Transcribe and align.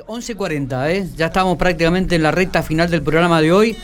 11.40, 0.00 0.90
¿eh? 0.90 1.08
ya 1.16 1.26
estamos 1.26 1.58
prácticamente 1.58 2.16
en 2.16 2.22
la 2.22 2.30
recta 2.30 2.62
final 2.62 2.90
del 2.90 3.02
programa 3.02 3.42
de 3.42 3.52
hoy. 3.52 3.76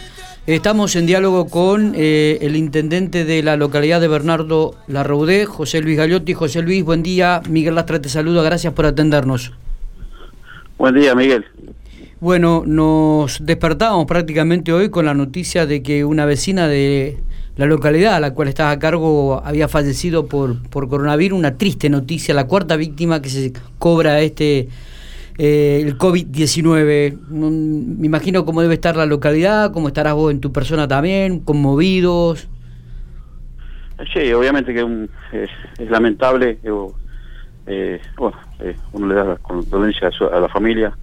Estamos 0.46 0.96
en 0.96 1.04
diálogo 1.04 1.48
con 1.48 1.92
eh, 1.94 2.38
el 2.40 2.56
intendente 2.56 3.26
de 3.26 3.42
la 3.42 3.56
localidad 3.56 4.00
de 4.00 4.08
Bernardo 4.08 4.74
Larraudé, 4.86 5.44
José 5.44 5.82
Luis 5.82 5.98
Gallotti. 5.98 6.32
José 6.32 6.62
Luis, 6.62 6.82
buen 6.82 7.02
día. 7.02 7.42
Miguel 7.50 7.74
Lastra 7.74 8.00
te 8.00 8.08
saluda, 8.08 8.42
gracias 8.42 8.72
por 8.72 8.86
atendernos. 8.86 9.52
Buen 10.78 10.94
día, 10.94 11.14
Miguel. 11.14 11.44
Bueno, 12.20 12.62
nos 12.64 13.44
despertamos 13.44 14.06
prácticamente 14.06 14.72
hoy 14.72 14.88
con 14.88 15.04
la 15.04 15.12
noticia 15.12 15.66
de 15.66 15.82
que 15.82 16.06
una 16.06 16.24
vecina 16.24 16.68
de 16.68 17.18
la 17.56 17.66
localidad 17.66 18.14
a 18.14 18.20
la 18.20 18.32
cual 18.32 18.48
estás 18.48 18.74
a 18.74 18.78
cargo 18.78 19.42
había 19.44 19.68
fallecido 19.68 20.26
por, 20.26 20.62
por 20.70 20.88
coronavirus. 20.88 21.38
Una 21.38 21.58
triste 21.58 21.90
noticia, 21.90 22.32
la 22.32 22.46
cuarta 22.46 22.76
víctima 22.76 23.20
que 23.20 23.28
se 23.28 23.52
cobra 23.78 24.20
este 24.20 24.68
eh, 25.40 25.82
el 25.84 25.96
COVID-19. 25.96 27.28
Me 27.28 28.06
imagino 28.06 28.44
cómo 28.44 28.60
debe 28.60 28.74
estar 28.74 28.96
la 28.96 29.06
localidad, 29.06 29.72
cómo 29.72 29.86
estarás 29.86 30.14
vos 30.14 30.32
en 30.32 30.40
tu 30.40 30.52
persona 30.52 30.88
también, 30.88 31.38
conmovidos. 31.38 32.48
Sí, 34.12 34.32
obviamente 34.32 34.74
que 34.74 35.08
es, 35.32 35.90
lamentable. 35.90 36.58
Eh, 37.66 38.00
bueno, 38.16 38.36
eh, 38.58 38.74
uno 38.92 39.06
le 39.06 39.14
da 39.14 39.36
condolencia 39.36 40.10
a, 40.32 40.40
la 40.40 40.48
familia. 40.48 40.96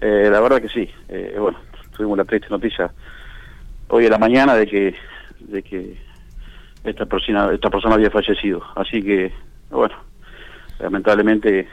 la 0.00 0.40
verdad 0.40 0.62
que 0.62 0.68
sí. 0.68 0.88
bueno, 1.36 1.58
tuvimos 1.96 2.18
la 2.18 2.24
triste 2.24 2.48
noticia 2.50 2.92
hoy 3.88 4.04
en 4.04 4.10
la 4.12 4.18
mañana 4.18 4.54
de 4.54 4.66
que 4.68 4.94
de 5.40 5.62
que 5.62 5.96
esta 6.84 7.06
persona 7.06 7.52
esta 7.52 7.70
persona 7.70 7.96
había 7.96 8.10
fallecido. 8.10 8.62
Así 8.76 9.02
que 9.02 9.32
bueno, 9.70 9.96
lamentablemente 10.78 11.66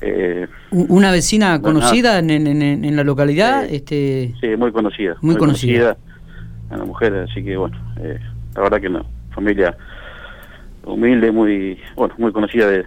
eh, 0.00 0.46
¿Una 0.70 1.10
vecina 1.12 1.60
conocida 1.62 2.18
en, 2.18 2.30
en, 2.30 2.96
la 2.96 3.04
localidad? 3.04 3.64
este 3.64 4.34
Sí, 4.40 4.56
muy 4.56 4.72
conocida. 4.72 5.16
Muy, 5.22 5.36
conocida. 5.36 5.96
Una 6.70 6.84
mujer, 6.84 7.26
así 7.28 7.42
que 7.42 7.56
bueno, 7.56 7.76
eh, 8.00 8.18
la 8.54 8.62
verdad 8.62 8.80
que 8.80 8.88
no. 8.88 9.06
Familia 9.34 9.76
humilde, 10.84 11.32
muy 11.32 11.78
bueno 11.96 12.14
muy 12.18 12.32
conocida 12.32 12.68
de, 12.68 12.84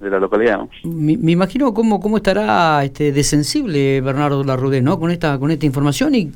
la 0.00 0.18
localidad. 0.18 0.60
Me, 0.84 1.12
imagino 1.12 1.74
cómo, 1.74 2.00
cómo 2.00 2.18
estará 2.18 2.84
este, 2.84 3.12
de 3.12 3.22
sensible 3.24 4.00
Bernardo 4.00 4.44
Larrudé 4.44 4.80
¿no? 4.80 4.98
con, 4.98 5.10
esta, 5.10 5.38
con 5.38 5.50
esta 5.50 5.66
información 5.66 6.14
y, 6.14 6.30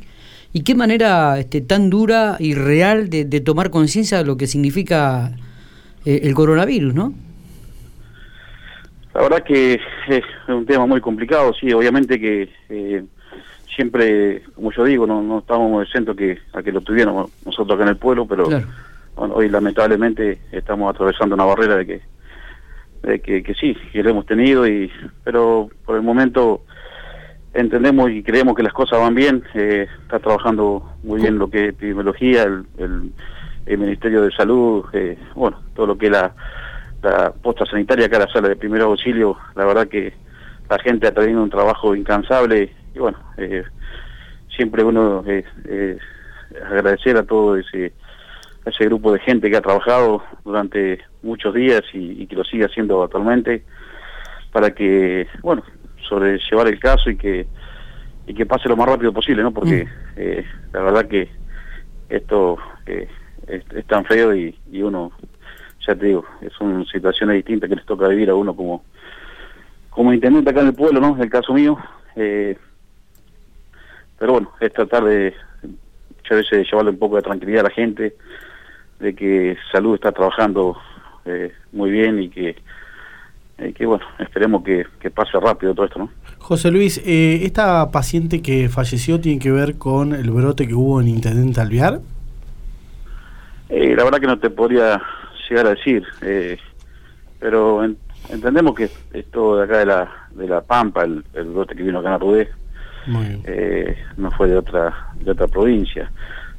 y 0.52 0.62
qué 0.62 0.74
manera 0.74 1.38
este, 1.38 1.60
tan 1.60 1.88
dura 1.88 2.36
y 2.40 2.54
real 2.54 3.08
de, 3.08 3.24
tomar 3.40 3.70
conciencia 3.70 4.18
de 4.18 4.24
lo 4.24 4.36
que 4.36 4.46
significa 4.46 5.32
eh, 6.04 6.20
el 6.24 6.34
coronavirus, 6.34 6.92
¿no? 6.92 7.14
La 9.14 9.22
verdad 9.22 9.42
que 9.42 9.80
es 10.08 10.24
un 10.48 10.64
tema 10.64 10.86
muy 10.86 11.00
complicado, 11.00 11.52
sí, 11.52 11.72
obviamente 11.72 12.18
que 12.18 12.48
eh, 12.70 13.04
siempre, 13.74 14.42
como 14.54 14.72
yo 14.72 14.84
digo, 14.84 15.06
no, 15.06 15.22
no 15.22 15.40
estábamos 15.40 15.82
exentos 15.82 16.16
que, 16.16 16.38
a 16.52 16.62
que 16.62 16.72
lo 16.72 16.80
tuviéramos 16.80 17.30
nosotros 17.44 17.74
acá 17.74 17.82
en 17.84 17.90
el 17.90 17.96
pueblo, 17.96 18.26
pero 18.26 18.48
hoy 19.16 19.48
lamentablemente 19.48 20.38
estamos 20.50 20.94
atravesando 20.94 21.34
una 21.34 21.44
barrera 21.44 21.76
de 21.76 21.86
que, 21.86 22.00
de 23.02 23.20
que, 23.20 23.42
que 23.42 23.54
sí, 23.54 23.76
que 23.92 24.02
lo 24.02 24.10
hemos 24.10 24.26
tenido, 24.26 24.66
y 24.66 24.90
pero 25.24 25.68
por 25.84 25.96
el 25.96 26.02
momento 26.02 26.62
entendemos 27.54 28.10
y 28.10 28.22
creemos 28.22 28.54
que 28.54 28.62
las 28.62 28.72
cosas 28.72 28.98
van 28.98 29.14
bien, 29.14 29.42
eh, 29.54 29.86
está 30.02 30.18
trabajando 30.18 30.90
muy 31.02 31.20
bien 31.20 31.38
lo 31.38 31.50
que 31.50 31.64
es 31.64 31.68
epidemiología, 31.70 32.44
el, 32.44 32.64
el, 33.66 33.78
Ministerio 33.78 34.22
de 34.22 34.32
Salud, 34.32 34.84
eh, 34.92 35.18
bueno, 35.34 35.60
todo 35.74 35.86
lo 35.86 35.98
que 35.98 36.06
es 36.06 36.12
la 36.12 36.34
la 37.02 37.32
posta 37.32 37.66
sanitaria 37.66 38.06
acá 38.06 38.18
la 38.18 38.28
sala 38.28 38.48
de 38.48 38.56
primer 38.56 38.82
auxilio, 38.82 39.36
la 39.54 39.64
verdad 39.64 39.88
que 39.88 40.12
la 40.70 40.78
gente 40.78 41.08
ha 41.08 41.12
tenido 41.12 41.42
un 41.42 41.50
trabajo 41.50 41.94
incansable 41.94 42.72
y 42.94 42.98
bueno, 42.98 43.18
eh, 43.36 43.64
siempre 44.54 44.84
uno 44.84 45.24
eh, 45.26 45.98
agradecer 46.64 47.16
a 47.16 47.24
todo 47.24 47.56
ese, 47.56 47.92
ese 48.64 48.84
grupo 48.84 49.12
de 49.12 49.18
gente 49.20 49.50
que 49.50 49.56
ha 49.56 49.62
trabajado 49.62 50.22
durante 50.44 51.00
muchos 51.22 51.54
días 51.54 51.82
y, 51.92 52.26
que 52.26 52.36
lo 52.36 52.44
sigue 52.44 52.64
haciendo 52.64 53.02
actualmente 53.02 53.64
para 54.52 54.70
que, 54.74 55.26
bueno, 55.42 55.62
sobrellevar 56.08 56.68
el 56.68 56.78
caso 56.78 57.10
y 57.10 57.16
que 57.16 57.46
y 58.24 58.34
que 58.34 58.46
pase 58.46 58.68
lo 58.68 58.76
más 58.76 58.88
rápido 58.88 59.12
posible, 59.12 59.42
¿no? 59.42 59.50
Porque 59.50 59.84
mm. 59.84 59.88
eh, 60.16 60.46
la 60.72 60.82
verdad 60.82 61.08
que 61.08 61.28
esto 62.08 62.56
es, 62.86 63.08
es, 63.48 63.86
tan 63.86 64.04
feo 64.04 64.32
y, 64.32 64.56
y 64.70 64.82
uno 64.82 65.10
ya 65.86 65.94
te 65.94 66.06
digo, 66.06 66.24
son 66.56 66.86
situaciones 66.86 67.36
distintas 67.36 67.68
que 67.68 67.76
les 67.76 67.86
toca 67.86 68.08
vivir 68.08 68.30
a 68.30 68.34
uno 68.34 68.54
como, 68.54 68.84
como 69.90 70.12
intendente 70.12 70.50
acá 70.50 70.60
en 70.60 70.68
el 70.68 70.74
pueblo, 70.74 71.00
¿no? 71.00 71.16
Es 71.16 71.22
el 71.22 71.30
caso 71.30 71.52
mío. 71.52 71.78
Eh, 72.16 72.56
pero 74.18 74.32
bueno, 74.32 74.52
es 74.60 74.72
tratar 74.72 75.04
de 75.04 75.34
muchas 76.16 76.38
veces 76.38 76.70
llevarle 76.70 76.90
un 76.92 76.98
poco 76.98 77.16
de 77.16 77.22
tranquilidad 77.22 77.60
a 77.60 77.68
la 77.68 77.74
gente, 77.74 78.14
de 79.00 79.14
que 79.14 79.56
salud 79.72 79.94
está 79.94 80.12
trabajando 80.12 80.76
eh, 81.24 81.52
muy 81.72 81.90
bien 81.90 82.22
y 82.22 82.28
que, 82.28 82.56
eh, 83.58 83.72
que 83.72 83.86
bueno, 83.86 84.04
esperemos 84.20 84.62
que, 84.62 84.86
pase 85.10 85.38
rápido 85.40 85.74
todo 85.74 85.86
esto, 85.86 85.98
¿no? 85.98 86.10
José 86.38 86.70
Luis, 86.70 87.00
¿esta 87.04 87.90
paciente 87.90 88.42
que 88.42 88.68
falleció 88.68 89.20
tiene 89.20 89.40
que 89.40 89.50
ver 89.50 89.78
con 89.78 90.12
el 90.12 90.30
brote 90.30 90.66
que 90.66 90.74
hubo 90.74 91.00
en 91.00 91.08
Intendente 91.08 91.60
Alviar? 91.60 92.00
la 93.70 94.04
verdad 94.04 94.20
que 94.20 94.26
no 94.26 94.38
te 94.38 94.50
podría 94.50 95.00
llegar 95.52 95.66
a 95.66 95.74
decir, 95.74 96.04
eh, 96.22 96.58
pero 97.38 97.84
entendemos 98.28 98.74
que 98.74 98.90
esto 99.12 99.56
de 99.56 99.64
acá 99.64 99.78
de 99.78 99.86
la, 99.86 100.28
de 100.34 100.48
la 100.48 100.60
Pampa, 100.62 101.04
el, 101.04 101.24
el 101.34 101.44
brote 101.50 101.74
que 101.74 101.82
vino 101.82 101.98
acá 101.98 102.08
en 102.08 102.14
Arrudé, 102.14 102.48
eh, 103.44 103.96
no 104.16 104.30
fue 104.30 104.48
de 104.48 104.56
otra, 104.56 105.12
de 105.20 105.30
otra 105.30 105.48
provincia. 105.48 106.10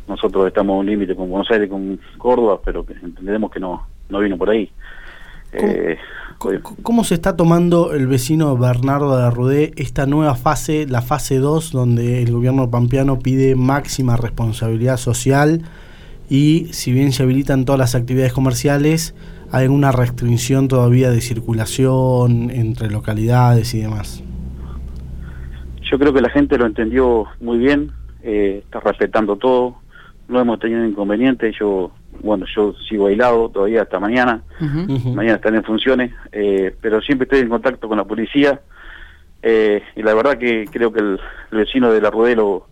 Nosotros 0.08 0.48
estamos 0.48 0.74
en 0.74 0.80
un 0.80 0.86
límite 0.86 1.16
con 1.16 1.30
Buenos 1.30 1.50
Aires, 1.50 1.70
con 1.70 2.00
Córdoba, 2.18 2.60
pero 2.64 2.86
que 2.86 2.94
entendemos 2.94 3.50
que 3.50 3.60
no, 3.60 3.88
no 4.10 4.20
vino 4.20 4.38
por 4.38 4.50
ahí. 4.50 4.70
¿Cómo, 5.58 5.72
eh, 5.72 5.98
¿Cómo, 6.82 7.04
se 7.04 7.14
está 7.14 7.38
tomando 7.38 7.94
el 7.94 8.08
vecino 8.08 8.58
Bernardo 8.58 9.16
de 9.16 9.24
Arrudé 9.24 9.72
esta 9.78 10.06
nueva 10.06 10.36
fase, 10.36 10.88
la 10.88 11.02
fase 11.02 11.38
2, 11.38 11.72
donde 11.72 12.24
el 12.24 12.32
gobierno 12.32 12.70
pampeano 12.70 13.20
pide 13.20 13.56
máxima 13.56 14.18
responsabilidad 14.18 14.98
social 14.98 15.62
y 16.34 16.74
si 16.74 16.92
bien 16.92 17.12
se 17.12 17.22
habilitan 17.22 17.64
todas 17.64 17.78
las 17.78 17.94
actividades 17.94 18.34
comerciales, 18.34 19.14
hay 19.52 19.66
alguna 19.66 19.92
restricción 19.92 20.68
todavía 20.68 21.12
de 21.12 21.22
circulación 21.22 22.50
entre 22.50 22.90
localidades 22.90 23.76
y 23.76 23.82
demás. 23.82 24.24
Yo 25.84 26.00
creo 26.00 26.12
que 26.12 26.22
la 26.22 26.32
gente 26.32 26.58
lo 26.58 26.66
entendió 26.66 27.28
muy 27.40 27.60
bien, 27.60 27.92
eh, 28.24 28.64
está 28.64 28.80
respetando 28.80 29.36
todo, 29.36 29.76
no 30.28 30.42
hemos 30.42 30.58
tenido 30.58 30.84
inconvenientes, 30.84 31.56
yo 31.60 31.92
bueno, 32.24 32.48
yo 32.56 32.74
sigo 32.90 33.06
aislado 33.06 33.50
todavía 33.50 33.84
hasta 33.84 34.00
mañana, 34.00 34.42
mañana 35.14 35.36
están 35.36 35.54
en 35.54 35.64
funciones, 35.64 36.14
eh, 36.32 36.76
pero 36.82 37.00
siempre 37.02 37.26
estoy 37.26 37.42
en 37.42 37.50
contacto 37.50 37.88
con 37.88 38.00
la 38.00 38.06
policía 38.06 38.60
eh, 39.44 39.84
y 39.96 40.02
la 40.02 40.16
verdad 40.16 40.40
que 40.40 40.66
creo 40.72 40.92
que 40.92 41.00
el, 41.00 41.20
vecino 41.52 41.92
de 41.92 42.02
la 42.02 42.10
Rodelo 42.10 42.70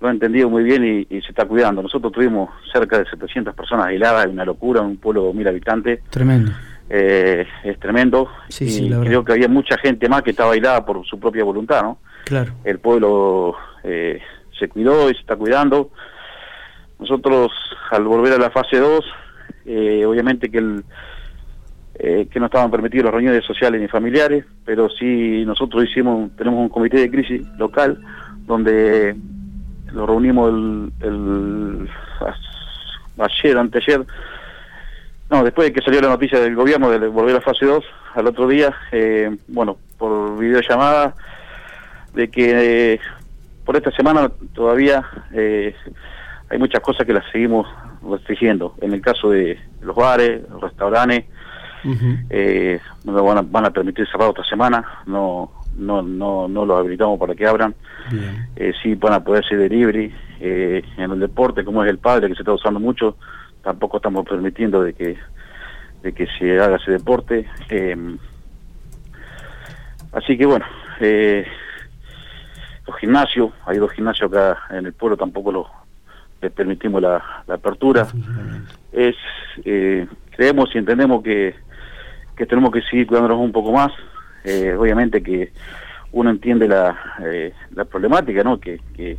lo 0.00 0.08
ha 0.08 0.10
entendido 0.10 0.50
muy 0.50 0.62
bien 0.62 1.06
y, 1.08 1.20
se 1.22 1.28
está 1.28 1.46
cuidando. 1.46 1.82
Nosotros 1.82 2.12
tuvimos 2.12 2.50
cerca 2.72 2.98
de 2.98 3.06
700 3.08 3.54
personas 3.54 3.86
aisladas, 3.86 4.26
una 4.26 4.44
locura, 4.44 4.82
un 4.82 4.98
pueblo 4.98 5.28
de 5.28 5.34
mil 5.34 5.48
habitantes. 5.48 6.00
Tremendo. 6.10 6.52
Eh, 6.88 7.46
es 7.64 7.78
tremendo. 7.80 8.28
Sí, 8.48 8.86
y 8.86 8.90
creo 8.90 9.24
que 9.24 9.32
había 9.32 9.48
mucha 9.48 9.76
gente 9.78 10.08
más 10.08 10.22
que 10.22 10.30
estaba 10.30 10.52
aislada 10.52 10.84
por 10.84 11.04
su 11.06 11.18
propia 11.18 11.44
voluntad, 11.44 11.82
¿no? 11.82 11.98
Claro. 12.24 12.52
El 12.64 12.78
pueblo 12.78 13.56
eh, 13.82 14.20
se 14.58 14.68
cuidó 14.68 15.10
y 15.10 15.14
se 15.14 15.20
está 15.20 15.36
cuidando. 15.36 15.90
Nosotros, 16.98 17.52
al 17.90 18.04
volver 18.04 18.34
a 18.34 18.38
la 18.38 18.50
fase 18.50 18.78
2, 18.78 19.04
eh, 19.66 20.04
obviamente 20.04 20.50
que 20.50 20.58
el 20.58 20.84
que 21.98 22.38
no 22.38 22.44
estaban 22.44 22.70
permitidas 22.70 23.06
las 23.06 23.14
reuniones 23.14 23.42
sociales 23.46 23.80
ni 23.80 23.88
familiares, 23.88 24.44
pero 24.66 24.90
sí 24.90 25.44
nosotros 25.46 25.82
hicimos, 25.88 26.30
tenemos 26.36 26.60
un 26.60 26.68
comité 26.68 26.98
de 26.98 27.10
crisis 27.10 27.40
local 27.56 27.98
donde 28.46 29.16
lo 29.96 30.06
reunimos 30.06 30.50
el, 30.50 30.92
el 31.00 31.90
ayer, 33.18 33.56
anteayer, 33.56 34.04
no, 35.30 35.42
después 35.42 35.68
de 35.68 35.72
que 35.72 35.82
salió 35.82 36.00
la 36.00 36.08
noticia 36.08 36.38
del 36.38 36.54
gobierno 36.54 36.90
de 36.90 37.08
volver 37.08 37.36
a 37.36 37.40
fase 37.40 37.66
2, 37.66 37.84
al 38.14 38.26
otro 38.26 38.46
día, 38.46 38.74
eh, 38.92 39.36
bueno, 39.48 39.76
por 39.98 40.38
videollamada, 40.38 41.14
de 42.14 42.28
que 42.28 42.92
eh, 42.94 43.00
por 43.64 43.76
esta 43.76 43.90
semana 43.90 44.30
todavía 44.54 45.04
eh, 45.32 45.74
hay 46.48 46.58
muchas 46.58 46.80
cosas 46.80 47.06
que 47.06 47.12
las 47.12 47.24
seguimos 47.32 47.66
restringiendo. 48.08 48.74
En 48.80 48.92
el 48.92 49.00
caso 49.00 49.30
de 49.30 49.58
los 49.80 49.96
bares, 49.96 50.42
los 50.48 50.60
restaurantes, 50.60 51.24
van, 53.04 53.38
a, 53.38 53.42
van 53.42 53.64
a 53.64 53.70
permitir 53.70 54.06
cerrar 54.06 54.28
otra 54.28 54.44
semana, 54.44 54.84
no 55.06 55.50
no 55.76 56.02
no 56.02 56.48
no 56.48 56.64
los 56.64 56.78
habilitamos 56.78 57.18
para 57.18 57.34
que 57.34 57.46
abran. 57.46 57.74
Eh, 58.56 58.72
sí 58.82 58.94
van 58.94 59.14
a 59.14 59.24
poder 59.24 59.44
ser 59.44 59.58
delivery. 59.58 60.14
Eh, 60.38 60.82
en 60.98 61.10
el 61.10 61.20
deporte, 61.20 61.64
como 61.64 61.82
es 61.82 61.88
el 61.88 61.98
padre, 61.98 62.28
que 62.28 62.34
se 62.34 62.42
está 62.42 62.52
usando 62.52 62.78
mucho, 62.78 63.16
tampoco 63.62 63.96
estamos 63.96 64.26
permitiendo 64.26 64.82
de 64.82 64.92
que 64.92 65.16
de 66.02 66.12
que 66.12 66.26
se 66.38 66.60
haga 66.60 66.76
ese 66.76 66.92
deporte. 66.92 67.46
Eh, 67.70 68.16
así 70.12 70.36
que 70.36 70.46
bueno, 70.46 70.64
eh, 71.00 71.46
los 72.86 72.96
gimnasios, 72.98 73.52
hay 73.64 73.78
dos 73.78 73.92
gimnasios 73.92 74.30
acá 74.30 74.58
en 74.70 74.86
el 74.86 74.92
pueblo, 74.92 75.16
tampoco 75.16 75.50
lo, 75.50 75.66
le 76.40 76.50
permitimos 76.50 77.02
la, 77.02 77.44
apertura. 77.48 78.06
Es, 78.92 79.16
eh, 79.64 80.06
creemos 80.30 80.74
y 80.74 80.78
entendemos 80.78 81.22
que, 81.22 81.54
que 82.36 82.46
tenemos 82.46 82.70
que 82.70 82.82
seguir 82.82 83.06
cuidándonos 83.06 83.38
un 83.38 83.52
poco 83.52 83.72
más. 83.72 83.92
Eh, 84.46 84.76
obviamente 84.78 85.22
que 85.24 85.50
uno 86.12 86.30
entiende 86.30 86.68
la, 86.68 86.96
eh, 87.24 87.52
la 87.74 87.84
problemática, 87.84 88.44
¿no? 88.44 88.60
Que, 88.60 88.80
que, 88.96 89.18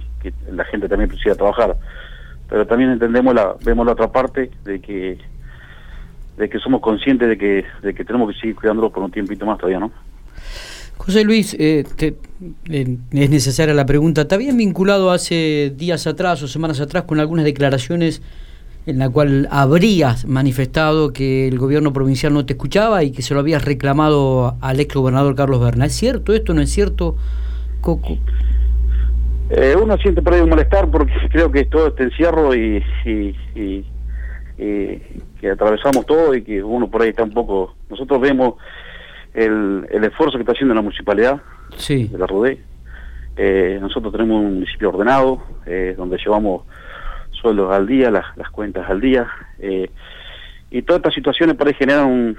la 0.51 0.65
gente 0.65 0.89
también 0.89 1.09
precisa 1.09 1.35
trabajar, 1.35 1.77
pero 2.49 2.65
también 2.65 2.91
entendemos 2.91 3.33
la, 3.33 3.55
vemos 3.63 3.85
la 3.85 3.91
otra 3.93 4.11
parte 4.11 4.49
de 4.65 4.79
que 4.81 5.17
de 6.37 6.49
que 6.49 6.59
somos 6.59 6.81
conscientes 6.81 7.27
de 7.29 7.37
que, 7.37 7.65
de 7.81 7.93
que 7.93 8.05
tenemos 8.05 8.31
que 8.31 8.39
seguir 8.39 8.55
cuidándolos 8.55 8.91
por 8.91 9.03
un 9.03 9.11
tiempito 9.11 9.45
más 9.45 9.57
todavía, 9.57 9.79
¿no? 9.79 9.91
José 10.97 11.23
Luis, 11.23 11.55
eh, 11.59 11.83
es 12.69 13.29
necesaria 13.29 13.73
la 13.73 13.85
pregunta. 13.85 14.27
¿Te 14.27 14.35
habían 14.35 14.57
vinculado 14.57 15.11
hace 15.11 15.73
días 15.75 16.07
atrás 16.07 16.43
o 16.43 16.47
semanas 16.47 16.79
atrás 16.79 17.03
con 17.03 17.19
algunas 17.19 17.45
declaraciones 17.45 18.21
en 18.87 18.99
la 18.99 19.09
cual 19.09 19.49
habrías 19.51 20.25
manifestado 20.25 21.11
que 21.11 21.47
el 21.47 21.59
gobierno 21.59 21.91
provincial 21.91 22.33
no 22.33 22.45
te 22.45 22.53
escuchaba 22.53 23.03
y 23.03 23.11
que 23.11 23.21
se 23.21 23.33
lo 23.33 23.41
habías 23.41 23.63
reclamado 23.65 24.55
al 24.61 24.79
ex 24.79 24.95
gobernador 24.95 25.35
Carlos 25.35 25.59
Berna? 25.59 25.85
¿Es 25.85 25.93
cierto 25.93 26.33
esto? 26.33 26.53
¿No 26.53 26.61
es 26.61 26.71
cierto, 26.71 27.17
Coco? 27.81 28.17
Eh, 29.49 29.75
uno 29.81 29.97
siente 29.97 30.21
por 30.21 30.33
ahí 30.33 30.41
un 30.41 30.49
malestar 30.49 30.89
porque 30.89 31.13
creo 31.29 31.51
que 31.51 31.61
es 31.61 31.69
todo 31.69 31.87
este 31.87 32.03
encierro 32.03 32.55
y, 32.55 32.83
y, 33.05 33.85
que 34.57 35.51
atravesamos 35.51 36.05
todo 36.05 36.33
y 36.33 36.41
que 36.41 36.63
uno 36.63 36.89
por 36.89 37.01
ahí 37.01 37.09
está 37.09 37.23
un 37.23 37.33
poco... 37.33 37.75
Nosotros 37.89 38.21
vemos 38.21 38.55
el, 39.33 39.85
el 39.91 40.03
esfuerzo 40.05 40.37
que 40.37 40.43
está 40.43 40.53
haciendo 40.53 40.73
la 40.73 40.81
municipalidad 40.81 41.41
sí. 41.75 42.07
de 42.07 42.17
la 42.17 42.25
RUDE. 42.25 42.57
Eh, 43.35 43.77
nosotros 43.81 44.13
tenemos 44.13 44.43
un 44.43 44.53
municipio 44.55 44.89
ordenado, 44.89 45.43
eh, 45.65 45.93
donde 45.95 46.17
llevamos 46.17 46.63
sueldos 47.31 47.71
al 47.71 47.87
día, 47.87 48.11
las, 48.11 48.25
las 48.37 48.49
cuentas 48.49 48.89
al 48.89 49.01
día, 49.01 49.27
eh, 49.59 49.89
y 50.69 50.81
todas 50.81 50.99
estas 50.99 51.13
situaciones 51.13 51.55
por 51.55 51.67
ahí 51.67 51.73
generan 51.73 52.07
un, 52.07 52.37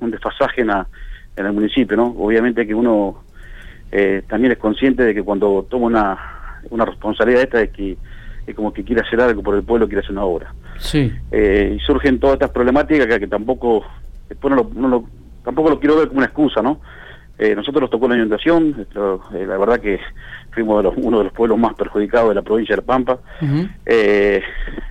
un, 0.00 0.10
desfasaje 0.10 0.62
en, 0.62 0.70
en, 0.70 1.46
el 1.46 1.52
municipio, 1.52 1.96
¿no? 1.96 2.06
Obviamente 2.18 2.66
que 2.66 2.74
uno 2.74 3.22
también 4.26 4.50
es 4.50 4.58
consciente 4.58 5.04
de 5.04 5.14
que 5.14 5.22
cuando 5.22 5.64
toma 5.70 5.86
una, 5.86 6.18
una 6.70 6.84
responsabilidad 6.84 7.42
esta 7.42 7.62
es 7.62 7.70
que 7.70 7.96
es 8.44 8.54
como 8.56 8.72
que 8.72 8.82
quiere 8.82 9.02
hacer 9.02 9.20
algo 9.20 9.40
por 9.40 9.54
el 9.54 9.62
pueblo, 9.62 9.86
quiere 9.86 10.00
hacer 10.00 10.10
una 10.10 10.24
obra. 10.24 10.52
Sí. 10.78 11.12
y 11.32 11.78
surgen 11.78 12.18
todas 12.18 12.34
estas 12.34 12.50
problemáticas 12.50 13.06
que, 13.06 13.20
que 13.20 13.26
tampoco, 13.28 13.84
después 14.28 14.50
no 14.52 14.64
lo, 14.64 14.70
no 14.74 14.88
lo 14.88 15.04
tampoco 15.44 15.70
lo 15.70 15.78
quiero 15.78 15.96
ver 15.96 16.08
como 16.08 16.18
una 16.18 16.26
excusa, 16.26 16.60
¿no? 16.62 16.80
Eh, 17.38 17.54
nosotros 17.54 17.82
nos 17.82 17.90
tocó 17.90 18.08
la 18.08 18.14
inundación, 18.14 18.86
eh, 18.94 19.46
la 19.46 19.58
verdad 19.58 19.80
que 19.80 19.98
fuimos 20.52 20.84
uno 20.96 21.18
de 21.18 21.24
los 21.24 21.32
pueblos 21.32 21.58
más 21.58 21.74
perjudicados 21.74 22.28
de 22.28 22.36
la 22.36 22.42
provincia 22.42 22.76
de 22.76 22.82
La 22.82 22.86
Pampa. 22.86 23.18
eh, 23.84 24.40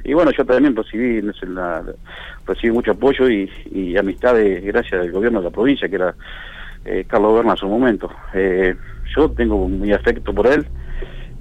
y 0.04 0.14
bueno, 0.14 0.32
yo 0.32 0.46
también 0.46 0.76
recibí, 0.76 1.22
la, 1.48 1.84
recibí 2.46 2.74
mucho 2.74 2.92
apoyo 2.92 3.30
y, 3.30 3.50
y 3.72 3.98
amistades 3.98 4.64
gracias 4.64 5.02
al 5.02 5.12
gobierno 5.12 5.40
de 5.40 5.46
la 5.46 5.52
provincia, 5.52 5.88
que 5.88 5.96
era 5.96 6.16
eh, 6.84 7.06
Carlos 7.08 7.36
Berna 7.36 7.52
en 7.52 7.58
su 7.58 7.68
momento. 7.68 8.12
Eh, 8.34 8.76
yo 9.16 9.32
tengo 9.32 9.70
muy 9.70 9.94
afecto 9.94 10.34
por 10.34 10.48
él, 10.48 10.66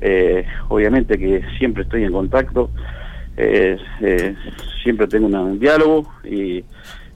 eh, 0.00 0.46
obviamente 0.68 1.18
que 1.18 1.42
siempre 1.58 1.82
estoy 1.82 2.04
en 2.04 2.12
contacto, 2.12 2.70
siempre 4.82 5.06
tengo 5.08 5.26
un 5.26 5.58
diálogo 5.58 6.12
y 6.22 6.62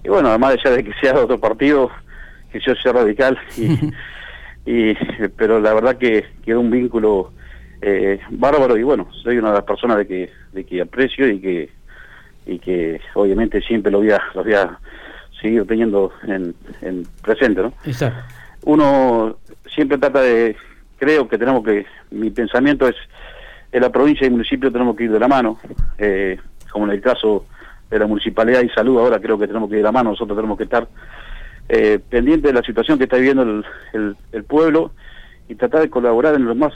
y 0.06 0.08
bueno, 0.08 0.28
además 0.28 0.52
de 0.52 0.60
ya 0.62 0.70
de 0.70 0.84
que 0.84 0.92
sea 1.00 1.14
de 1.14 1.18
otro 1.22 1.40
partido, 1.40 1.90
que 2.50 2.60
yo 2.60 2.74
sea 2.76 2.92
radical, 2.92 3.38
y, 4.66 4.94
pero 5.36 5.60
la 5.60 5.74
verdad 5.74 5.96
que 5.96 6.24
quedó 6.44 6.60
un 6.60 6.70
vínculo 6.70 7.32
eh, 7.82 8.20
bárbaro 8.30 8.76
y 8.76 8.82
bueno, 8.82 9.08
soy 9.22 9.38
una 9.38 9.50
de 9.50 9.56
las 9.56 9.64
personas 9.64 9.98
de 9.98 10.06
que, 10.06 10.30
de 10.52 10.64
que 10.64 10.80
aprecio 10.80 11.28
y 11.28 11.40
que 11.40 11.70
y 12.46 12.58
que 12.60 13.00
obviamente 13.14 13.60
siempre 13.60 13.90
lo 13.90 13.98
voy 13.98 14.12
a, 14.12 14.22
lo 14.34 14.44
voy 14.44 14.54
a 14.54 14.78
seguir 15.40 15.66
teniendo 15.66 16.12
en, 16.26 16.54
en 16.80 17.04
presente, 17.22 17.60
¿no? 17.60 17.72
Exacto. 17.84 18.22
Uno 18.64 19.38
siempre 19.74 19.98
trata 19.98 20.22
de, 20.22 20.56
creo 20.96 21.28
que 21.28 21.38
tenemos 21.38 21.64
que, 21.64 21.86
mi 22.10 22.30
pensamiento 22.30 22.88
es, 22.88 22.96
en 23.72 23.82
la 23.82 23.90
provincia 23.90 24.24
y 24.24 24.28
el 24.28 24.32
municipio 24.32 24.72
tenemos 24.72 24.96
que 24.96 25.04
ir 25.04 25.12
de 25.12 25.18
la 25.18 25.28
mano, 25.28 25.58
eh, 25.98 26.38
como 26.70 26.86
en 26.86 26.92
el 26.92 27.00
caso 27.00 27.46
de 27.90 27.98
la 27.98 28.06
Municipalidad 28.06 28.62
y 28.62 28.68
Salud, 28.70 28.98
ahora 28.98 29.20
creo 29.20 29.38
que 29.38 29.46
tenemos 29.46 29.68
que 29.68 29.76
ir 29.76 29.80
de 29.80 29.84
la 29.84 29.92
mano, 29.92 30.10
nosotros 30.10 30.36
tenemos 30.36 30.56
que 30.56 30.64
estar 30.64 30.88
eh, 31.68 31.98
pendientes 32.08 32.52
de 32.52 32.58
la 32.58 32.64
situación 32.64 32.98
que 32.98 33.04
está 33.04 33.16
viviendo 33.16 33.42
el, 33.92 34.16
el, 34.32 34.44
pueblo 34.44 34.92
y 35.48 35.54
tratar 35.56 35.82
de 35.82 35.90
colaborar 35.90 36.34
en 36.34 36.44
lo 36.44 36.54
más, 36.54 36.72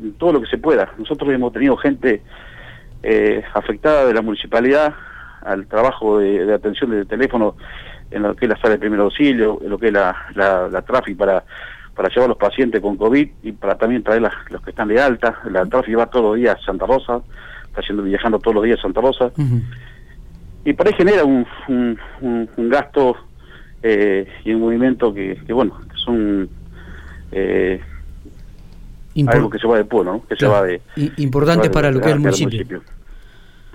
en 0.00 0.12
todo 0.14 0.34
lo 0.34 0.40
que 0.40 0.46
se 0.46 0.58
pueda. 0.58 0.92
Nosotros 0.98 1.32
hemos 1.32 1.52
tenido 1.52 1.76
gente 1.76 2.22
eh, 3.02 3.42
afectada 3.54 4.06
de 4.06 4.14
la 4.14 4.22
municipalidad 4.22 4.94
al 5.42 5.66
trabajo 5.66 6.18
de, 6.18 6.52
atención 6.52 6.90
de 6.90 7.04
teléfono 7.04 7.56
en 8.10 8.22
lo 8.22 8.34
que 8.34 8.46
es 8.46 8.48
la 8.48 8.56
sala 8.56 8.74
de 8.74 8.78
primer 8.78 9.00
auxilio, 9.00 9.60
en 9.62 9.70
lo 9.70 9.78
que 9.78 9.88
es 9.88 9.92
la, 9.92 10.16
la, 10.34 10.82
tráfico 10.82 11.18
para 11.18 11.44
para 11.94 12.10
llevar 12.10 12.26
a 12.26 12.28
los 12.28 12.36
pacientes 12.36 12.80
con 12.80 12.96
COVID 12.96 13.28
y 13.42 13.50
para 13.50 13.76
también 13.76 14.04
traer 14.04 14.22
los 14.50 14.62
que 14.62 14.70
están 14.70 14.86
de 14.86 15.00
alta. 15.00 15.40
La 15.50 15.66
tráfico 15.66 15.98
va 15.98 16.06
todos 16.06 16.26
los 16.26 16.36
días 16.36 16.56
a 16.56 16.64
Santa 16.64 16.86
Rosa, 16.86 17.20
está 17.66 17.80
yendo, 17.80 18.04
viajando 18.04 18.38
todos 18.38 18.54
los 18.54 18.64
días 18.64 18.78
a 18.78 18.82
Santa 18.82 19.00
Rosa 19.00 19.32
y 20.68 20.74
por 20.74 20.86
ahí 20.86 20.92
genera 20.92 21.24
un, 21.24 21.46
un, 22.20 22.68
gasto 22.68 23.16
eh, 23.82 24.26
y 24.44 24.52
un 24.52 24.60
movimiento 24.60 25.12
que, 25.12 25.36
que 25.46 25.52
bueno, 25.52 25.78
que 25.88 25.96
son 25.96 26.48
eh, 27.32 27.80
algo 29.26 29.50
que 29.50 29.58
se 29.58 29.66
va 29.66 29.76
del 29.76 29.86
pueblo, 29.86 30.14
¿no? 30.14 30.26
que 30.26 30.36
se 30.36 30.46
va 30.46 30.62
de... 30.62 30.80
Importante 31.16 31.70
para 31.70 31.90
lo 31.90 32.00
que 32.00 32.08
es 32.08 32.12
el 32.14 32.20
municipio. 32.20 32.82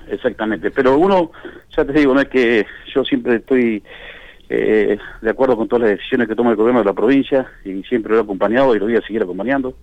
Exactamente, 0.07 0.71
pero 0.71 0.97
uno, 0.97 1.31
ya 1.75 1.85
te 1.85 1.93
digo, 1.93 2.13
no 2.13 2.21
es 2.21 2.27
que 2.27 2.65
yo 2.93 3.03
siempre 3.03 3.37
estoy 3.37 3.81
eh, 4.49 4.97
de 5.21 5.29
acuerdo 5.29 5.55
con 5.55 5.67
todas 5.67 5.83
las 5.83 5.97
decisiones 5.97 6.27
que 6.27 6.35
toma 6.35 6.51
el 6.51 6.57
gobierno 6.57 6.79
de 6.79 6.85
la 6.85 6.93
provincia 6.93 7.47
y 7.63 7.81
siempre 7.83 8.11
lo 8.11 8.19
he 8.19 8.21
acompañado 8.21 8.75
y 8.75 8.79
lo 8.79 8.85
voy 8.85 8.97
a 8.97 9.01
seguir 9.01 9.23
acompañando. 9.23 9.75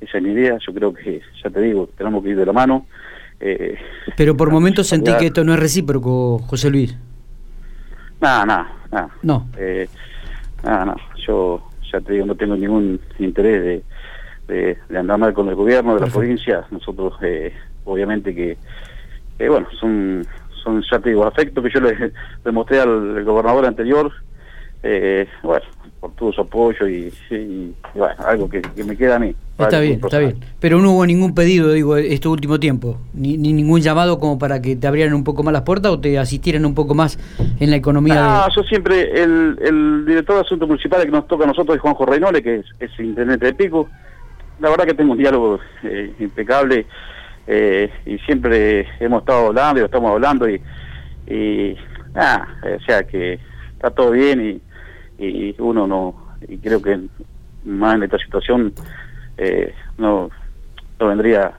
Esa 0.00 0.18
es 0.18 0.24
mi 0.24 0.30
idea, 0.30 0.58
yo 0.64 0.72
creo 0.72 0.94
que, 0.94 1.20
ya 1.42 1.50
te 1.50 1.60
digo, 1.60 1.88
tenemos 1.96 2.22
que 2.22 2.30
ir 2.30 2.36
de 2.36 2.46
la 2.46 2.52
mano 2.52 2.86
eh, 3.40 3.76
Pero 4.16 4.36
por 4.36 4.50
momentos 4.50 4.86
sentí 4.86 5.10
que 5.18 5.26
esto 5.26 5.44
no 5.44 5.52
es 5.54 5.60
recíproco, 5.60 6.38
José 6.38 6.70
Luis. 6.70 6.96
Nada, 8.20 8.46
nada, 8.46 8.72
nada. 8.90 9.10
No. 9.22 9.46
Eh, 9.58 9.88
nada, 10.62 10.86
nada. 10.86 11.00
Yo 11.26 11.62
ya 11.92 12.00
te 12.00 12.14
digo, 12.14 12.26
no 12.26 12.34
tengo 12.34 12.56
ningún 12.56 13.00
interés 13.18 13.84
de, 14.48 14.76
de, 14.88 14.98
andar 14.98 15.18
mal 15.18 15.34
con 15.34 15.48
el 15.48 15.54
gobierno 15.54 15.94
de 15.94 16.00
la 16.00 16.06
provincia. 16.06 16.64
Nosotros, 16.70 17.14
eh, 17.22 17.52
obviamente 17.84 18.34
que, 18.34 18.58
bueno, 19.48 19.68
son, 19.78 20.26
son, 20.62 20.82
ya 20.90 20.98
te 20.98 21.10
digo, 21.10 21.26
afectos 21.26 21.64
que 21.64 21.70
yo 21.70 21.80
le 21.80 22.12
demostré 22.44 22.80
al 22.80 23.24
gobernador 23.24 23.66
anterior. 23.66 24.12
Eh, 24.88 25.26
bueno, 25.42 25.64
por 25.98 26.12
todo 26.12 26.32
su 26.32 26.40
apoyo 26.40 26.86
y, 26.86 27.12
bueno, 27.94 28.14
algo 28.24 28.48
que, 28.48 28.62
me 28.84 28.96
queda 28.96 29.16
a 29.16 29.18
mí. 29.18 29.34
Está 29.58 29.80
bien, 29.80 30.00
está 30.02 30.18
bien. 30.20 30.36
Pero 30.60 30.78
no 30.78 30.92
hubo 30.92 31.06
ningún 31.06 31.34
pedido, 31.34 31.72
digo, 31.72 31.96
este 31.96 32.28
último 32.28 32.60
tiempo, 32.60 33.00
ni, 33.12 33.36
ningún 33.36 33.80
llamado 33.80 34.20
como 34.20 34.38
para 34.38 34.62
que 34.62 34.76
te 34.76 34.86
abrieran 34.86 35.14
un 35.14 35.24
poco 35.24 35.42
más 35.42 35.52
las 35.52 35.62
puertas 35.62 35.90
o 35.90 35.98
te 35.98 36.18
asistieran 36.18 36.64
un 36.66 36.74
poco 36.74 36.94
más 36.94 37.18
en 37.58 37.70
la 37.70 37.76
economía. 37.76 38.44
Ah, 38.44 38.48
yo 38.54 38.62
siempre, 38.62 39.10
el, 39.20 39.58
el 39.60 40.04
director 40.06 40.36
de 40.36 40.42
Asuntos 40.42 40.68
Municipales 40.68 41.06
que 41.06 41.12
nos 41.12 41.26
toca 41.26 41.44
a 41.44 41.48
nosotros 41.48 41.74
es 41.74 41.82
Juanjo 41.82 42.06
Reinole, 42.06 42.42
que 42.42 42.56
es, 42.56 42.66
es 42.78 42.90
intendente 43.00 43.46
de 43.46 43.54
Pico. 43.54 43.88
La 44.60 44.70
verdad 44.70 44.84
que 44.84 44.94
tengo 44.94 45.12
un 45.12 45.18
diálogo 45.18 45.58
eh, 45.82 46.14
impecable 46.20 46.86
eh, 47.48 47.90
y 48.06 48.18
siempre 48.20 48.86
hemos 49.00 49.22
estado 49.22 49.48
hablando 49.48 49.80
y 49.80 49.84
estamos 49.84 50.12
hablando 50.12 50.48
y, 50.48 50.60
y 51.26 51.76
ah, 52.14 52.46
o 52.62 52.84
sea 52.84 53.02
que 53.02 53.40
está 53.74 53.90
todo 53.90 54.12
bien 54.12 54.40
y 54.40 54.65
y 55.18 55.54
uno 55.58 55.86
no, 55.86 56.36
y 56.48 56.58
creo 56.58 56.80
que 56.82 57.00
más 57.64 57.96
en 57.96 58.04
esta 58.04 58.18
situación 58.18 58.72
eh, 59.36 59.74
no, 59.98 60.30
no 60.98 61.06
vendría 61.08 61.52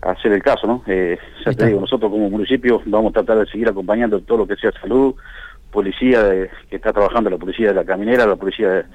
a 0.00 0.14
ser 0.16 0.32
el 0.32 0.42
caso, 0.42 0.66
¿no? 0.66 0.82
Eh, 0.86 1.18
ya 1.44 1.52
te 1.52 1.66
digo, 1.66 1.80
nosotros 1.80 2.10
como 2.10 2.30
municipio 2.30 2.80
vamos 2.86 3.10
a 3.10 3.14
tratar 3.14 3.38
de 3.38 3.50
seguir 3.50 3.68
acompañando 3.68 4.20
todo 4.20 4.38
lo 4.38 4.46
que 4.46 4.56
sea 4.56 4.72
salud, 4.80 5.14
policía 5.70 6.48
que 6.70 6.76
está 6.76 6.92
trabajando, 6.92 7.30
la 7.30 7.36
policía 7.36 7.68
de 7.68 7.74
la 7.74 7.84
caminera, 7.84 8.26
la 8.26 8.36
policía 8.36 8.86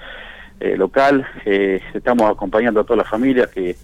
eh, 0.60 0.78
local, 0.78 1.26
estamos 1.46 2.32
acompañando 2.32 2.80
a 2.80 2.84
todas 2.84 3.00
las 3.00 3.10
familias 3.10 3.48
que, 3.48 3.76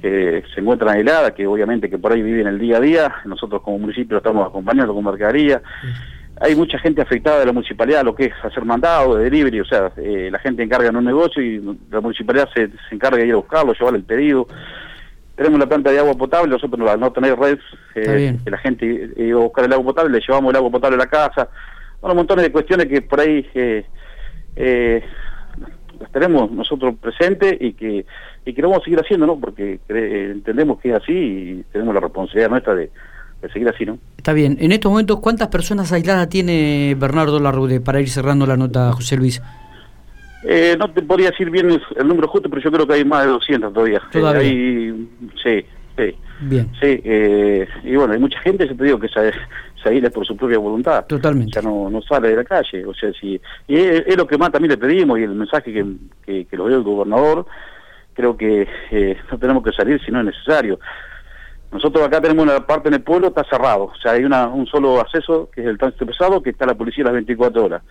que 0.00 0.44
se 0.54 0.60
encuentran 0.60 0.96
aisladas, 0.96 1.32
que 1.32 1.46
obviamente 1.46 1.88
que 1.88 1.98
por 1.98 2.12
ahí 2.12 2.22
viven 2.22 2.46
el 2.46 2.58
día 2.58 2.76
a 2.76 2.80
día, 2.80 3.14
nosotros 3.24 3.62
como 3.62 3.78
municipio 3.78 4.18
estamos 4.18 4.46
acompañando 4.46 4.94
con 4.94 5.04
mercadería 5.04 5.62
hay 6.40 6.54
mucha 6.54 6.78
gente 6.78 7.02
afectada 7.02 7.40
de 7.40 7.46
la 7.46 7.52
municipalidad, 7.52 8.04
lo 8.04 8.14
que 8.14 8.26
es 8.26 8.32
hacer 8.42 8.64
mandado, 8.64 9.16
de 9.16 9.24
delivery, 9.24 9.60
o 9.60 9.64
sea, 9.64 9.92
eh, 9.96 10.28
la 10.30 10.38
gente 10.38 10.62
encarga 10.62 10.88
en 10.88 10.96
un 10.96 11.04
negocio 11.04 11.42
y 11.42 11.60
la 11.90 12.00
municipalidad 12.00 12.48
se, 12.54 12.70
encarga 12.90 13.18
de 13.18 13.26
ir 13.26 13.32
a 13.32 13.36
buscarlo, 13.36 13.72
llevar 13.72 13.94
el 13.94 14.04
pedido. 14.04 14.46
Tenemos 15.34 15.58
la 15.58 15.66
planta 15.66 15.90
de 15.90 15.98
agua 15.98 16.14
potable, 16.14 16.50
nosotros 16.50 16.88
al 16.88 17.00
no 17.00 17.12
tener 17.12 17.38
red, 17.38 17.58
eh, 17.94 18.36
que 18.44 18.50
la 18.50 18.58
gente 18.58 19.10
iba 19.16 19.40
a 19.40 19.42
buscar 19.42 19.64
el 19.64 19.72
agua 19.72 19.86
potable, 19.86 20.18
le 20.18 20.24
llevamos 20.26 20.50
el 20.50 20.56
agua 20.56 20.70
potable 20.70 20.96
a 20.96 20.98
la 20.98 21.06
casa. 21.06 21.48
Bueno, 22.00 22.14
montones 22.14 22.44
de 22.44 22.52
cuestiones 22.52 22.86
que 22.86 23.02
por 23.02 23.20
ahí, 23.20 23.46
eh, 23.54 25.02
las 26.00 26.12
tenemos 26.12 26.50
nosotros 26.50 26.94
presentes 27.00 27.56
y 27.60 27.72
que 27.72 28.06
y 28.44 28.54
que 28.54 28.62
lo 28.62 28.68
vamos 28.68 28.82
a 28.82 28.84
seguir 28.84 29.00
haciendo, 29.00 29.26
¿no? 29.26 29.38
Porque 29.38 29.78
entendemos 29.88 30.80
que 30.80 30.90
es 30.90 30.96
así 30.96 31.12
y 31.12 31.64
tenemos 31.70 31.94
la 31.94 32.00
responsabilidad 32.00 32.48
nuestra 32.48 32.74
de, 32.74 32.90
seguir 33.52 33.68
así, 33.68 33.86
¿no? 33.86 33.98
Está 34.16 34.32
bien. 34.32 34.56
En 34.60 34.72
estos 34.72 34.90
momentos, 34.90 35.20
¿cuántas 35.20 35.48
personas 35.48 35.92
aisladas 35.92 36.28
tiene 36.28 36.96
Bernardo 36.98 37.38
Larrude 37.38 37.80
para 37.80 38.00
ir 38.00 38.08
cerrando 38.08 38.46
la 38.46 38.56
nota, 38.56 38.92
José 38.92 39.16
Luis? 39.16 39.40
Eh, 40.44 40.76
no 40.78 40.90
te 40.90 41.02
podría 41.02 41.30
decir 41.30 41.50
bien 41.50 41.68
el, 41.70 42.08
número 42.08 42.28
justo, 42.28 42.48
pero 42.48 42.62
yo 42.62 42.70
creo 42.70 42.86
que 42.86 42.94
hay 42.94 43.04
más 43.04 43.24
de 43.24 43.30
200 43.30 43.72
todavía. 43.72 44.02
¿Todavía? 44.10 44.94
sí, 45.42 45.64
sí. 45.96 46.16
Bien. 46.40 46.70
Sí, 46.80 47.00
eh, 47.04 47.66
y 47.82 47.96
bueno, 47.96 48.12
hay 48.12 48.20
mucha 48.20 48.38
gente, 48.40 48.68
yo 48.68 48.76
te 48.76 48.84
digo, 48.84 49.00
que 49.00 49.08
se, 49.08 49.32
se 49.82 50.10
por 50.10 50.24
su 50.24 50.36
propia 50.36 50.58
voluntad. 50.58 51.04
Totalmente. 51.06 51.52
Ya 51.54 51.62
no, 51.62 51.90
no 51.90 52.00
sale 52.02 52.28
de 52.28 52.36
la 52.36 52.44
calle. 52.44 52.84
O 52.86 52.94
sea, 52.94 53.12
si, 53.20 53.40
y 53.66 53.76
es, 53.76 54.16
lo 54.16 54.26
que 54.26 54.38
más 54.38 54.52
también 54.52 54.70
le 54.70 54.76
pedimos 54.76 55.18
y 55.18 55.24
el 55.24 55.34
mensaje 55.34 55.72
que, 55.72 55.84
que, 56.24 56.44
que 56.44 56.56
lo 56.56 56.68
dio 56.68 56.76
el 56.76 56.84
gobernador, 56.84 57.46
creo 58.14 58.36
que 58.36 58.68
eh, 58.90 59.16
no 59.30 59.38
tenemos 59.38 59.64
que 59.64 59.72
salir 59.72 60.00
si 60.04 60.12
no 60.12 60.20
es 60.20 60.26
necesario. 60.26 60.78
Nosotros 61.70 62.06
acá 62.06 62.20
tenemos 62.20 62.44
una 62.44 62.66
parte 62.66 62.88
en 62.88 62.94
el 62.94 63.02
pueblo, 63.02 63.28
está 63.28 63.44
cerrado. 63.44 63.84
O 63.84 63.96
sea, 64.02 64.12
hay 64.12 64.24
una, 64.24 64.46
un 64.48 64.66
solo 64.66 65.00
acceso, 65.00 65.50
que 65.54 65.60
es 65.60 65.66
el 65.66 65.78
tránsito 65.78 66.06
pesado, 66.06 66.42
que 66.42 66.50
está 66.50 66.64
la 66.64 66.74
policía 66.74 67.04
las 67.04 67.12
24 67.12 67.64
horas. 67.64 67.82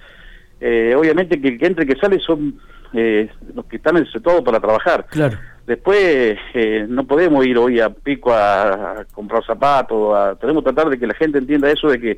Eh, 0.60 0.96
obviamente 0.98 1.40
que 1.40 1.50
el 1.50 1.60
que 1.60 1.66
entre 1.68 1.86
y 1.86 1.88
que 1.88 2.00
sale 2.00 2.20
son 2.20 2.60
eh, 2.94 3.30
los 3.54 3.66
que 3.66 3.78
están 3.78 3.98
en 3.98 4.12
sector 4.12 4.44
para 4.44 4.60
trabajar. 4.60 5.06
Claro. 5.10 5.38
Después 5.68 6.38
eh, 6.54 6.86
no 6.88 7.06
podemos 7.06 7.46
ir 7.46 7.58
hoy 7.58 7.80
a 7.80 7.90
pico 7.90 8.34
a, 8.34 9.06
comprar 9.12 9.46
zapatos, 9.46 10.40
tenemos 10.40 10.64
que 10.64 10.72
tratar 10.72 10.90
de 10.90 10.98
que 10.98 11.06
la 11.06 11.14
gente 11.14 11.38
entienda 11.38 11.70
eso, 11.70 11.90
de 11.90 12.00
que 12.00 12.18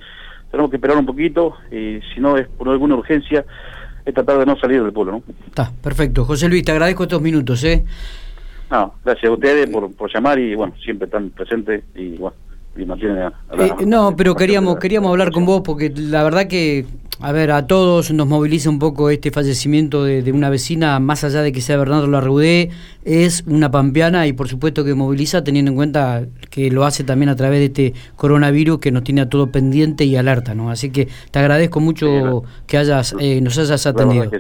tenemos 0.52 0.70
que 0.70 0.78
esperar 0.78 0.98
un 0.98 1.06
poquito 1.06 1.56
y 1.72 2.00
si 2.14 2.20
no 2.20 2.38
es 2.38 2.48
por 2.48 2.70
alguna 2.70 2.96
urgencia, 2.96 3.44
es 4.06 4.14
tratar 4.14 4.38
de 4.38 4.46
no 4.46 4.58
salir 4.58 4.84
del 4.84 4.94
pueblo. 4.94 5.14
¿no? 5.14 5.24
Está, 5.48 5.72
perfecto. 5.82 6.26
José 6.26 6.48
Luis, 6.48 6.64
te 6.64 6.72
agradezco 6.72 7.04
estos 7.04 7.22
minutos. 7.22 7.64
¿eh? 7.64 7.84
No, 8.70 8.94
gracias 9.04 9.30
a 9.30 9.34
ustedes 9.34 9.70
por, 9.70 9.94
por 9.96 10.14
llamar 10.14 10.40
y 10.40 10.56
bueno, 10.56 10.74
siempre 10.84 11.06
están 11.06 11.30
presentes 11.32 11.84
y 11.96 12.18
bueno. 12.18 12.36
Y 12.78 12.86
mantienen 12.86 13.32
no, 13.88 14.16
pero 14.16 14.36
queríamos 14.36 14.78
queríamos 14.78 15.10
hablar 15.10 15.32
con 15.32 15.46
vos 15.46 15.62
porque 15.66 15.92
la 15.96 16.24
verdad 16.24 16.48
que 16.48 16.86
a 17.22 17.34
ver, 17.34 17.52
a 17.52 17.68
todos 17.68 18.12
nos 18.12 18.28
moviliza 18.28 18.70
un 18.70 18.80
poco 18.80 19.10
este 19.10 19.30
fallecimiento 19.30 20.06
de, 20.06 20.32
una 20.32 20.50
vecina, 20.50 20.98
más 21.00 21.26
allá 21.26 21.42
de 21.42 21.52
que 21.52 21.60
sea 21.60 21.76
Bernardo 21.76 22.08
Larrudé, 22.08 22.70
es 23.04 23.44
una 23.46 23.70
pampeana 23.72 24.26
y 24.26 24.32
por 24.32 24.48
supuesto 24.48 24.86
que 24.86 24.94
moviliza 24.94 25.44
teniendo 25.44 25.72
en 25.72 25.76
cuenta 25.76 26.26
que 26.50 26.72
lo 26.72 26.86
hace 26.86 27.04
también 27.04 27.28
a 27.28 27.36
través 27.36 27.60
de 27.60 27.66
este 27.66 27.94
coronavirus 28.16 28.80
que 28.80 28.92
nos 28.92 29.04
tiene 29.04 29.20
a 29.20 29.28
todo 29.28 29.52
pendiente 29.52 30.06
y 30.06 30.16
alerta, 30.16 30.56
¿no? 30.56 30.72
Así 30.72 30.92
que 30.92 31.10
te 31.32 31.40
agradezco 31.40 31.82
mucho 31.82 32.44
que 32.68 32.78
hayas 32.78 33.14
eh, 33.20 33.42
nos 33.42 33.58
hayas 33.58 33.86
atendido. 33.86 34.32